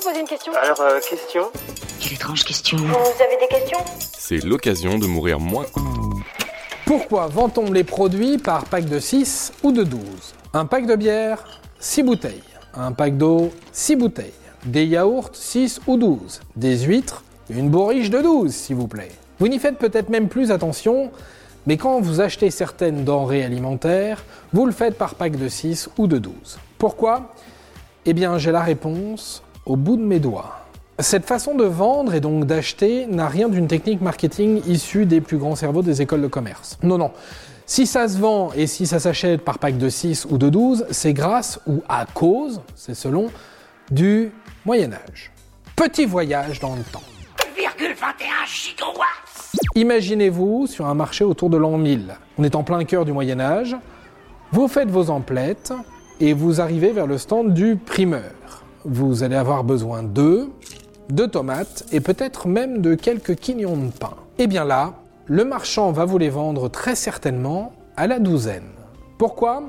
vous 0.00 0.08
poser 0.08 0.20
une 0.20 0.26
question 0.26 0.52
Alors, 0.62 0.80
euh, 0.80 1.00
question 1.00 1.50
Quelle 2.00 2.14
étrange 2.14 2.44
question. 2.44 2.78
Vous 2.78 3.22
avez 3.22 3.36
des 3.40 3.48
questions? 3.48 3.78
C'est 4.16 4.42
l'occasion 4.44 4.98
de 4.98 5.06
mourir 5.06 5.40
moins. 5.40 5.66
Pourquoi 6.86 7.26
vend-on 7.26 7.70
les 7.70 7.84
produits 7.84 8.38
par 8.38 8.64
pack 8.64 8.86
de 8.86 8.98
6 8.98 9.52
ou 9.62 9.72
de 9.72 9.82
12 9.82 10.00
Un 10.54 10.64
pack 10.64 10.86
de 10.86 10.96
bière, 10.96 11.44
6 11.80 12.02
bouteilles. 12.02 12.42
Un 12.74 12.92
pack 12.92 13.16
d'eau, 13.16 13.50
6 13.72 13.96
bouteilles. 13.96 14.32
Des 14.64 14.86
yaourts, 14.86 15.30
6 15.32 15.80
ou 15.86 15.96
12. 15.96 16.40
Des 16.56 16.78
huîtres, 16.78 17.22
une 17.50 17.68
bourriche 17.68 18.10
de 18.10 18.20
12, 18.20 18.52
s'il 18.52 18.76
vous 18.76 18.88
plaît. 18.88 19.12
Vous 19.38 19.48
n'y 19.48 19.58
faites 19.58 19.78
peut-être 19.78 20.08
même 20.08 20.28
plus 20.28 20.50
attention, 20.50 21.10
mais 21.66 21.76
quand 21.76 22.00
vous 22.00 22.20
achetez 22.20 22.50
certaines 22.50 23.04
denrées 23.04 23.44
alimentaires, 23.44 24.24
vous 24.52 24.66
le 24.66 24.72
faites 24.72 24.96
par 24.96 25.14
pack 25.14 25.36
de 25.36 25.48
6 25.48 25.90
ou 25.98 26.06
de 26.06 26.18
12. 26.18 26.58
Pourquoi? 26.78 27.34
Eh 28.06 28.14
bien, 28.14 28.38
j'ai 28.38 28.50
la 28.52 28.62
réponse 28.62 29.42
au 29.66 29.76
bout 29.76 29.96
de 29.96 30.02
mes 30.02 30.18
doigts. 30.18 30.56
Cette 30.98 31.24
façon 31.24 31.54
de 31.54 31.64
vendre 31.64 32.14
et 32.14 32.20
donc 32.20 32.44
d'acheter 32.44 33.06
n'a 33.06 33.28
rien 33.28 33.48
d'une 33.48 33.68
technique 33.68 34.02
marketing 34.02 34.60
issue 34.66 35.06
des 35.06 35.20
plus 35.20 35.38
grands 35.38 35.56
cerveaux 35.56 35.82
des 35.82 36.02
écoles 36.02 36.20
de 36.22 36.26
commerce. 36.26 36.78
Non, 36.82 36.98
non. 36.98 37.12
Si 37.64 37.86
ça 37.86 38.08
se 38.08 38.18
vend 38.18 38.52
et 38.54 38.66
si 38.66 38.86
ça 38.86 38.98
s'achète 38.98 39.42
par 39.42 39.58
pack 39.58 39.78
de 39.78 39.88
6 39.88 40.26
ou 40.28 40.36
de 40.38 40.48
12, 40.48 40.86
c'est 40.90 41.12
grâce 41.12 41.60
ou 41.66 41.82
à 41.88 42.04
cause, 42.04 42.60
c'est 42.74 42.94
selon, 42.94 43.28
du 43.90 44.32
Moyen 44.66 44.92
Âge. 44.92 45.32
Petit 45.76 46.04
voyage 46.04 46.60
dans 46.60 46.74
le 46.74 46.82
temps. 46.82 47.02
1,21 47.56 47.94
gigawatts 48.46 49.56
Imaginez-vous 49.74 50.66
sur 50.66 50.86
un 50.86 50.94
marché 50.94 51.24
autour 51.24 51.48
de 51.48 51.56
l'an 51.56 51.78
1000. 51.78 52.14
On 52.36 52.44
est 52.44 52.54
en 52.54 52.62
plein 52.62 52.84
cœur 52.84 53.04
du 53.04 53.12
Moyen 53.12 53.40
Âge. 53.40 53.76
Vous 54.52 54.68
faites 54.68 54.90
vos 54.90 55.08
emplettes 55.08 55.72
et 56.18 56.32
vous 56.34 56.60
arrivez 56.60 56.92
vers 56.92 57.06
le 57.06 57.16
stand 57.16 57.54
du 57.54 57.76
primeur. 57.76 58.32
Vous 58.84 59.22
allez 59.22 59.36
avoir 59.36 59.62
besoin 59.62 60.02
d'œufs, 60.02 60.48
de 61.10 61.26
tomates 61.26 61.84
et 61.92 62.00
peut-être 62.00 62.48
même 62.48 62.80
de 62.80 62.94
quelques 62.94 63.34
quignons 63.34 63.76
de 63.76 63.90
pain. 63.90 64.14
Et 64.38 64.46
bien 64.46 64.64
là, 64.64 64.94
le 65.26 65.44
marchand 65.44 65.92
va 65.92 66.06
vous 66.06 66.16
les 66.16 66.30
vendre 66.30 66.68
très 66.68 66.94
certainement 66.94 67.72
à 67.96 68.06
la 68.06 68.18
douzaine. 68.18 68.70
Pourquoi? 69.18 69.64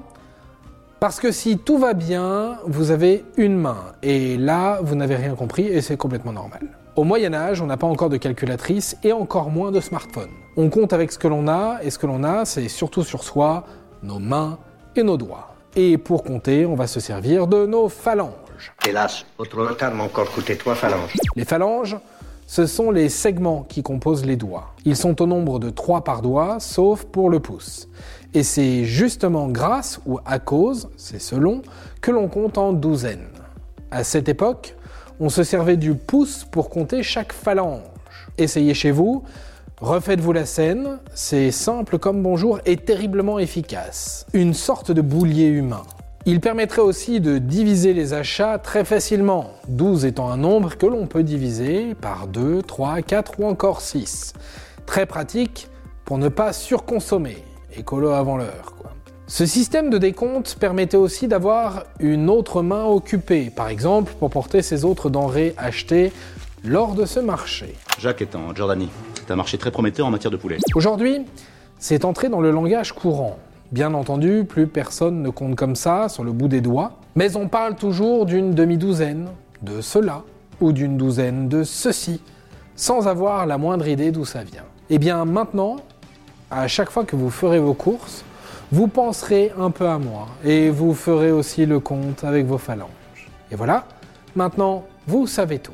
Parce 1.01 1.19
que 1.19 1.31
si 1.31 1.57
tout 1.57 1.77
va 1.77 1.93
bien, 1.93 2.59
vous 2.65 2.91
avez 2.91 3.25
une 3.35 3.57
main 3.57 3.79
et 4.01 4.37
là, 4.37 4.79
vous 4.81 4.95
n'avez 4.95 5.15
rien 5.15 5.35
compris 5.35 5.65
et 5.67 5.81
c'est 5.81 5.97
complètement 5.97 6.31
normal. 6.31 6.61
Au 6.95 7.03
Moyen 7.03 7.33
Âge, 7.33 7.61
on 7.61 7.65
n'a 7.65 7.77
pas 7.77 7.87
encore 7.87 8.09
de 8.09 8.17
calculatrice 8.17 8.95
et 9.03 9.11
encore 9.11 9.49
moins 9.49 9.71
de 9.71 9.81
smartphone. 9.81 10.29
On 10.55 10.69
compte 10.69 10.93
avec 10.93 11.11
ce 11.11 11.19
que 11.19 11.27
l'on 11.27 11.47
a 11.47 11.79
et 11.83 11.89
ce 11.89 11.97
que 11.97 12.07
l'on 12.07 12.23
a, 12.23 12.45
c'est 12.45 12.69
surtout 12.69 13.03
sur 13.03 13.23
soi, 13.23 13.65
nos 14.03 14.19
mains 14.19 14.57
et 14.95 15.03
nos 15.03 15.17
doigts. 15.17 15.55
Et 15.75 15.97
pour 15.97 16.23
compter, 16.23 16.65
on 16.65 16.75
va 16.75 16.87
se 16.87 16.99
servir 16.99 17.47
de 17.47 17.65
nos 17.65 17.89
phalanges. 17.89 18.29
Hélas, 18.87 19.25
votre 19.37 19.57
m'a 19.93 20.03
encore 20.03 20.31
coûté 20.31 20.57
trois 20.57 20.75
phalanges. 20.75 21.13
Les 21.35 21.45
phalanges, 21.45 21.97
ce 22.47 22.65
sont 22.65 22.91
les 22.91 23.07
segments 23.07 23.63
qui 23.63 23.81
composent 23.81 24.25
les 24.25 24.35
doigts. 24.35 24.73
Ils 24.83 24.97
sont 24.97 25.21
au 25.21 25.25
nombre 25.25 25.57
de 25.57 25.69
3 25.69 26.03
par 26.03 26.21
doigt, 26.21 26.59
sauf 26.59 27.05
pour 27.05 27.29
le 27.29 27.39
pouce. 27.39 27.87
Et 28.33 28.43
c'est 28.43 28.83
justement 28.83 29.47
grâce 29.47 30.01
ou 30.05 30.19
à 30.25 30.37
cause, 30.39 30.89
c'est 30.97 31.21
selon, 31.21 31.61
que 32.01 32.11
l'on 32.11 32.27
compte 32.27 32.57
en 32.57 32.73
douzaines. 32.73 33.29
À 33.89 34.03
cette 34.03 34.27
époque, 34.27 34.75
on 35.21 35.29
se 35.29 35.43
servait 35.43 35.77
du 35.77 35.93
pouce 35.93 36.43
pour 36.43 36.69
compter 36.69 37.03
chaque 37.03 37.31
phalange. 37.31 37.83
Essayez 38.37 38.73
chez 38.73 38.91
vous, 38.91 39.23
refaites-vous 39.79 40.33
la 40.33 40.45
scène, 40.45 40.99
c'est 41.13 41.51
simple 41.51 41.99
comme 41.99 42.21
bonjour 42.21 42.59
et 42.65 42.75
terriblement 42.75 43.39
efficace. 43.39 44.25
Une 44.33 44.53
sorte 44.53 44.91
de 44.91 45.01
boulier 45.01 45.47
humain. 45.47 45.83
Il 46.27 46.39
permettrait 46.39 46.83
aussi 46.83 47.19
de 47.19 47.39
diviser 47.39 47.93
les 47.93 48.13
achats 48.13 48.59
très 48.59 48.85
facilement, 48.85 49.53
12 49.69 50.05
étant 50.05 50.29
un 50.29 50.37
nombre 50.37 50.77
que 50.77 50.85
l'on 50.85 51.07
peut 51.07 51.23
diviser 51.23 51.95
par 51.95 52.27
2, 52.27 52.61
3, 52.61 53.01
4 53.01 53.39
ou 53.39 53.45
encore 53.45 53.81
6. 53.81 54.33
Très 54.85 55.07
pratique 55.07 55.67
pour 56.05 56.19
ne 56.19 56.29
pas 56.29 56.53
surconsommer, 56.53 57.37
écolo 57.75 58.09
avant 58.09 58.37
l'heure. 58.37 58.75
Ce 59.25 59.47
système 59.47 59.89
de 59.89 59.97
décompte 59.97 60.57
permettait 60.59 60.97
aussi 60.97 61.27
d'avoir 61.27 61.85
une 61.99 62.29
autre 62.29 62.61
main 62.61 62.85
occupée, 62.85 63.49
par 63.49 63.69
exemple 63.69 64.13
pour 64.19 64.29
porter 64.29 64.61
ces 64.61 64.85
autres 64.85 65.09
denrées 65.09 65.55
achetées 65.57 66.11
lors 66.63 66.93
de 66.93 67.05
ce 67.05 67.19
marché. 67.19 67.73
Jacques 67.97 68.21
est 68.21 68.35
en 68.35 68.53
Jordanie. 68.53 68.89
C'est 69.15 69.31
un 69.31 69.35
marché 69.37 69.57
très 69.57 69.71
prometteur 69.71 70.05
en 70.05 70.11
matière 70.11 70.29
de 70.29 70.37
poulet. 70.37 70.57
Aujourd'hui, 70.75 71.25
c'est 71.79 72.05
entré 72.05 72.29
dans 72.29 72.41
le 72.41 72.51
langage 72.51 72.93
courant. 72.93 73.39
Bien 73.71 73.93
entendu, 73.93 74.43
plus 74.43 74.67
personne 74.67 75.21
ne 75.21 75.29
compte 75.29 75.55
comme 75.55 75.77
ça 75.77 76.09
sur 76.09 76.25
le 76.25 76.33
bout 76.33 76.49
des 76.49 76.59
doigts, 76.59 76.91
mais 77.15 77.37
on 77.37 77.47
parle 77.47 77.75
toujours 77.75 78.25
d'une 78.25 78.53
demi-douzaine 78.53 79.29
de 79.61 79.79
cela 79.79 80.23
ou 80.59 80.73
d'une 80.73 80.97
douzaine 80.97 81.47
de 81.47 81.63
ceci, 81.63 82.21
sans 82.75 83.07
avoir 83.07 83.45
la 83.45 83.57
moindre 83.57 83.87
idée 83.87 84.11
d'où 84.11 84.25
ça 84.25 84.43
vient. 84.43 84.65
Et 84.89 84.99
bien 84.99 85.23
maintenant, 85.23 85.77
à 86.49 86.67
chaque 86.67 86.89
fois 86.89 87.05
que 87.05 87.15
vous 87.15 87.29
ferez 87.29 87.59
vos 87.59 87.73
courses, 87.73 88.25
vous 88.73 88.89
penserez 88.89 89.53
un 89.57 89.71
peu 89.71 89.87
à 89.87 89.97
moi 89.97 90.27
et 90.43 90.69
vous 90.69 90.93
ferez 90.93 91.31
aussi 91.31 91.65
le 91.65 91.79
compte 91.79 92.25
avec 92.25 92.45
vos 92.45 92.57
phalanges. 92.57 92.89
Et 93.51 93.55
voilà, 93.55 93.85
maintenant, 94.35 94.83
vous 95.07 95.27
savez 95.27 95.59
tout. 95.59 95.71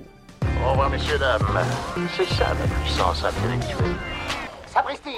Au 0.64 0.72
revoir, 0.72 0.92
messieurs, 0.92 1.18
dames. 1.18 1.42
C'est 2.16 2.26
ça 2.26 2.54
ma 2.60 2.68
puissance 2.84 3.24
intellectuelle. 3.24 3.96
Sapristi 4.72 5.18